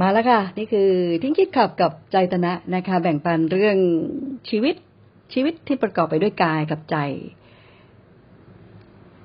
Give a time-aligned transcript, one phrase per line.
[0.00, 0.90] มาแล้วค่ะ นี่คือ
[1.22, 3.78] ทิ้งคิดขับกับใจตนะนะคะ แบ่งปันเรื่อง
[4.48, 4.74] ชีวิต
[5.32, 6.96] ชีวิตที่ประกอบไปด้วยกายกับใจ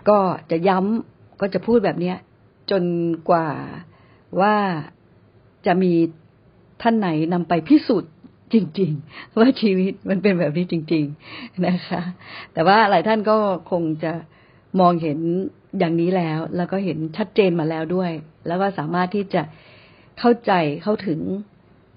[0.10, 0.20] ก็
[0.52, 2.14] จะย้ำก็จะพูดแบบนี้
[2.72, 2.84] จน
[3.30, 3.50] กว่า
[4.42, 4.56] ว่า
[5.66, 5.94] จะมี
[6.82, 8.12] ท่านไหนนำไปพิสูจน์
[8.54, 12.02] จริง ๆ ว่าชีวิตมันเป็นแบบนี้จริง ๆนะคะ
[12.54, 13.38] แต่ว่าหลายท่านก็
[13.72, 14.14] คงจะ
[14.80, 15.20] มองเห็น
[15.80, 18.12] อย่างนี้แล้ว แล้วก็เห็นชัดเจนมาแล้วด้วย
[18.48, 19.42] แล้วก็สามารถที่จะ
[20.24, 21.20] เข้าใจเข้าถึง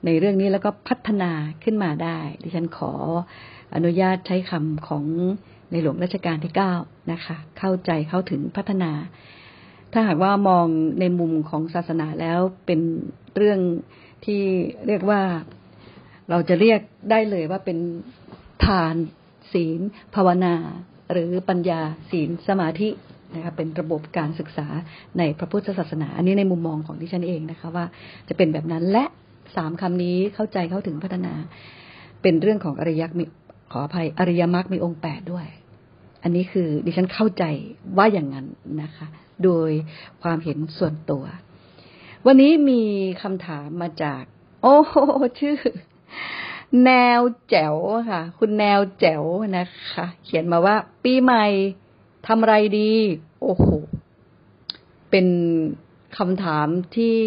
[0.06, 1.32] ในเรื่องนี้แล้วก็พัฒนา
[1.64, 2.92] ขึ้นมาได้ ดิฉันขอ
[3.74, 5.04] อนุญาตใช้คำของ
[5.70, 6.72] ในหลวงรัชกาลที่เก้า
[7.12, 8.92] นะคะ เข้าใจเข้าถึงพัฒนา
[9.92, 10.66] ถ้าหากว่ามอง
[11.00, 12.80] ในมุมของศาสนาแล้วเป็น
[13.36, 13.60] เรื่อง
[14.24, 14.42] ที่
[14.86, 15.22] เรียกว่า
[16.30, 17.78] เราจะเรียกได้เลยว่าเป็น
[18.64, 18.94] ทาน
[19.52, 19.80] ศีล
[20.14, 20.54] ภาวนา
[21.12, 22.88] หรือปัญญาศีลสมาธิ
[23.34, 24.66] นะคะเป็นระบบการศึกษา
[25.18, 27.84] ในพระพุทธศาสนา อันนี้ในมุมมองของที่ฉันเองนะคะว่า
[28.28, 29.04] จะเป็นแบบนั้นและ
[29.56, 31.34] สามคำนี้เข้าใจเข้าถึงพัฒนา
[32.22, 33.30] เป็นเรื่องของอริยมรรค
[33.72, 35.46] ขออภัยอริยมรรคมีองค์แปดด้วย
[36.22, 37.44] อันนี้คือดิฉันเข้าใจ
[37.96, 38.46] ว่าอย่างนั้น
[38.82, 39.06] นะคะ
[39.44, 39.70] โดย
[40.22, 41.24] ความเห็นส่วนตัว
[42.26, 42.82] วันนี้มี
[43.22, 44.22] คำถามมาจาก
[44.62, 44.76] โอ้
[45.40, 45.56] ชื่อ
[46.84, 47.76] แนวแจ๋ว
[48.10, 49.24] ค่ะ คุณแนวแจ๋ว
[49.58, 51.46] นะคะ เขียนมาว่าปีใหม่
[52.26, 52.90] ทำอะไรดี
[53.42, 53.66] โอ้โห
[55.10, 55.26] เป็น
[56.18, 56.66] คำถาม
[56.96, 57.18] ที่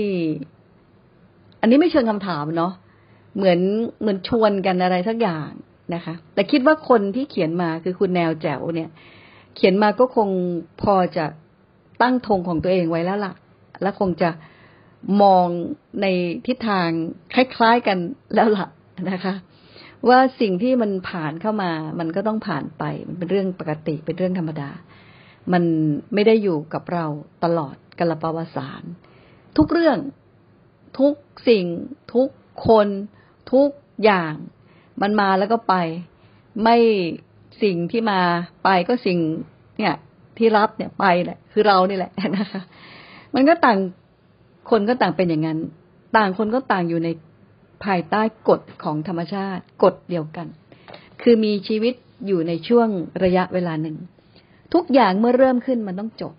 [1.62, 2.73] อันนี้ไม่เชิงคำถามเนาะ
[3.36, 3.59] เหมือน
[4.00, 5.50] เหมือนชวนกันอะไรสักอย่าง
[5.94, 8.89] นะคะ แต่คิดว่าคนที่เขียนมาคือคุณแนวแจ๋วเนี่ย
[9.56, 10.30] เขียนมาก็คง
[10.81, 11.26] พอจะ
[12.02, 13.34] ตั้งธงของตัวเองไว้แล้วล่ะ
[13.82, 14.30] และคงจะ
[15.22, 15.48] มอง
[16.02, 16.06] ใน
[16.48, 16.88] ทิศทาง
[17.34, 17.98] คล้ายๆกัน
[18.34, 18.67] แล้วล่ะ
[19.11, 19.34] นะคะ
[20.09, 24.70] ว่าสิ่งที่มันผ่านเข้ามา มันก็ต้องผ่านไป มันเป็นเรื่องปกติ เป็นเรื่องธรรมดา
[25.54, 25.64] มัน
[26.14, 27.06] ไม่ได้อยู่กับเรา
[27.44, 28.84] ตลอดกาลปวสาร
[29.58, 29.98] ทุกเรื่อง
[31.00, 31.14] ทุก
[31.48, 31.66] สิ่ง
[32.14, 32.30] ทุก
[32.67, 32.88] คน
[33.54, 33.70] ทุก
[34.04, 34.34] อย่าง
[35.02, 35.76] มันมาแล้วก็ไป
[36.64, 36.78] ไม่
[37.64, 38.20] สิ่งที่มา
[38.64, 39.20] ไปก็สิ่ง
[39.77, 39.95] เนี่ย
[40.38, 42.61] ที่รับเนี่ยไปแหละ คือเรานี่แหละนะคะ
[43.36, 43.80] มันก็ต่าง
[44.70, 45.60] คนก็ต่างเป็นอย่างนั้น
[46.17, 47.10] ต่างคนก็ต่างอยู่ใน
[47.83, 50.48] ภายใต้กฎของธรรมชาติกฎเดียวกัน
[51.21, 51.93] คือมีชีวิต
[52.27, 52.89] อยู่ในช่วง
[53.23, 53.98] ระยะเวลาหนึ่ง
[54.73, 56.33] ทุกอย่างเมื่อเริ่มขึ้นมันต้องจบ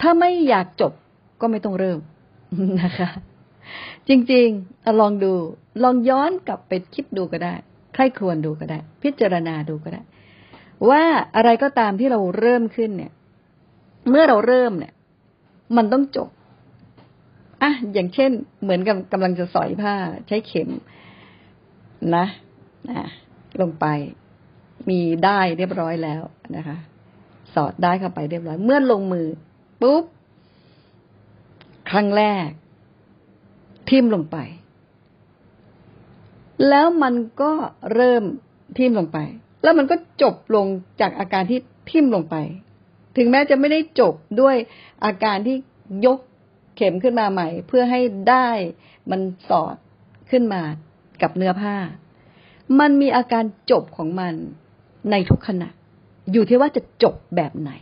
[0.00, 0.92] ถ้าไม่อยากจบ
[1.40, 1.98] ก็ไม่ต้องเริ่ม
[2.82, 3.08] นะคะ
[4.08, 5.32] จริงๆลองดู
[5.82, 7.54] ลองย้อนกลับไปคิดดูก็ได้
[7.94, 10.02] ใครควรดูก็ได้ พิจารณาดูก็ได้
[10.88, 11.02] ว่า
[11.36, 13.12] อะไรก็ตามที่เราเริ่มขึ้นเนี่ย
[14.10, 14.92] เมื่อเราเริ่มเนี่ย
[15.76, 16.28] มันต้องจบ
[17.64, 18.30] อะอย่างเช่น
[18.62, 19.94] เหมือนกับกำลังจะสอยผ้า
[20.28, 20.70] ใช้เข็ม
[22.16, 22.26] นะ
[22.90, 23.00] นะ
[23.60, 23.86] ลงไป
[24.88, 26.22] มีได้เรียบร้อยแล้ว
[26.56, 26.76] นะคะ
[27.54, 29.26] สอดได้เข้าไปเรียบร้อย เมื่อลงมือ
[29.82, 30.04] ปุ๊บ
[31.90, 32.48] ครั้งแรก
[33.88, 34.38] ทิ่มลงไป
[36.68, 37.52] แล้วมันก็
[37.94, 38.24] เริ่ม
[38.78, 39.18] ทิ่มลงไป
[39.62, 40.66] แล้วมันก็จบลง
[41.00, 41.60] จากอาการที่
[41.90, 42.36] ทิ่มลงไป
[43.16, 44.56] ถึงแม้จะไม่ได้จบด้วย
[45.04, 45.56] อาการที่
[46.06, 46.18] ยก
[46.76, 48.48] เข็มขึ้นมาใหม่ เพื่อให้ได้
[49.10, 49.76] มันสอด
[50.30, 50.62] ขึ้นมา
[51.22, 51.76] กับเนื้อผ้า
[52.80, 54.34] มันมีอาการจบของมัน
[55.10, 55.68] ในทุกขณะ
[56.32, 57.72] อยู่ที่ว่าจะจบแบบไหน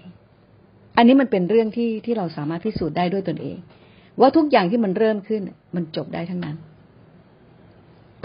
[0.97, 3.58] อันนี้มันเป็นเรื่องที่ที่เราสามารถพิสูจน์ได้ด้วยตนเอง
[4.20, 5.42] ว่าทุกอย่างที่มันเริ่มขึ้น
[5.74, 6.56] มันจบได้ทั้งนั้น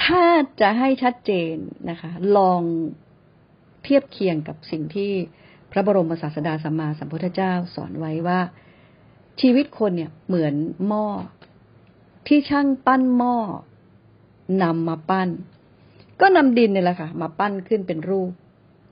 [0.04, 0.24] ถ้า
[0.62, 1.56] จะให้ชัดเจน
[1.90, 2.62] นะคะ ลอง
[3.84, 5.12] เทียบเคียงกับสิ่งที่
[5.72, 8.40] พระบรมศาสดาสัมมาสัมพุทธเจ้าสอนไว้ว่า
[9.42, 10.54] ชีวิตคนเนี่ยเหมือน
[10.88, 11.06] หม้อ
[12.28, 13.36] ที่ช่างปั้นหม้อ
[14.64, 15.30] นำมาปั้น
[16.22, 18.32] ก็นำดินเนี่ยแหละค่ะ มาปั้นขึ้นเป็นรูป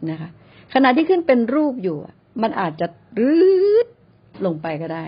[0.09, 0.29] นะคะ
[0.73, 1.97] ขณะที่ขึ้นเป็นรูปอยู่
[2.41, 2.87] มันอาจจะ
[3.19, 3.43] รื
[3.85, 3.87] ด
[4.45, 5.05] ลงไปก็ได้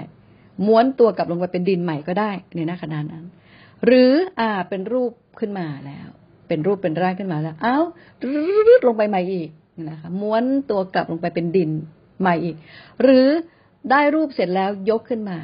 [0.66, 3.26] ม้วนตัวกลับลงไปเป็นดินใหม่ก็ได้ในหน้าขณะนั้น
[3.86, 6.08] หรืออ่าเป็นรูปขึ้นมาแล้ว
[6.48, 7.78] เป็นรูปเป็นร่างขึ้นมาแล้ว เอ้า
[8.24, 8.46] รื
[8.78, 9.50] ดลงไปใหม่อีก
[9.90, 11.70] นะคะ ม้วนตัวกลับลงไปเป็นดิน
[12.22, 12.56] ใหม่อีก
[13.04, 13.28] หรือ
[13.92, 15.38] ได้รูปเสร็จแล้วยกขึ้นมา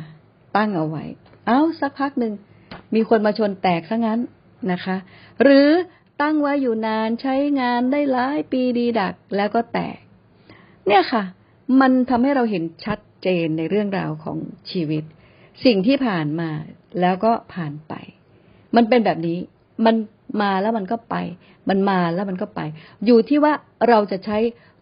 [0.55, 1.03] ตั้งเอาไว้
[1.47, 2.33] เอาสักพักหนึ่ง
[2.95, 4.19] มีคนมาชนแตกซะงั้น
[4.71, 4.97] นะคะ
[5.43, 5.69] หรือ
[6.21, 9.97] ตั้งไว้อยู่นานใช้งานได้หลายปีดีดักแล้วก็แตก
[10.87, 11.23] เนี่ยค่ะ
[11.81, 14.37] มันทำให้เราเห็นชัดเจนในเรื่องราวของ
[14.71, 15.03] ชีวิต
[15.65, 16.49] สิ่งที่ผ่านมา
[17.01, 17.93] แล้วก็ผ่านไป
[18.75, 19.37] มันเป็นแบบนี้
[19.85, 19.95] มัน
[20.41, 21.15] มาแล้วมันก็ไป
[21.69, 22.61] มันมาแล้วมันก็ไป
[23.05, 23.53] อยู่ที่ว่า
[23.89, 24.37] เราจะใช้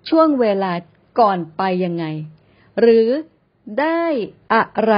[0.09, 0.71] ช่วงเวลา
[1.19, 2.06] ก่อนไปยังไง
[2.81, 3.07] หรือ
[3.79, 4.03] ได้
[4.53, 4.95] อะไร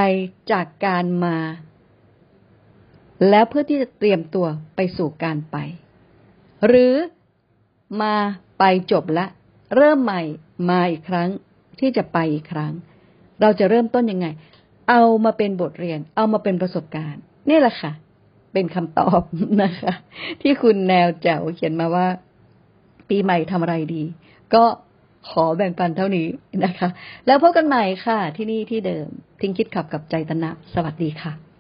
[0.52, 1.38] จากการมา
[3.30, 5.58] แล้วเพื่อที่จะเตรียมตัวไปสู่การไป
[6.68, 6.94] หรือ
[8.02, 8.16] มา
[8.60, 9.26] ไปจบละ
[9.76, 10.22] เริ่มใหม่
[10.70, 11.30] มาอีกครั้ง
[11.80, 12.74] ที่จะไปอีกครั้ง
[13.42, 14.28] เราจะเริ่มต้นยังไง
[14.90, 17.92] เอามาเป็นบทเรียน เอามาเป็นประสบการณ์ นี่แหละค่ะ
[18.54, 19.22] เป็นคำตอบ
[19.64, 19.94] นะคะ
[20.42, 22.08] ที่คุณแนวแจ๋วเขียนมาว่า
[23.10, 24.04] ปีใหม่ทำอะไรดี
[24.54, 24.64] ก็
[25.30, 26.28] ขอแบ่งปันเท่านี้
[26.64, 26.90] นะคะ
[27.26, 29.08] แล้วพบกันใหม่ค่ะ ที่นี่ที่เดิม
[29.42, 31.53] ทิ้งคิดขับกับใจตนะ สวัสดีค่ะ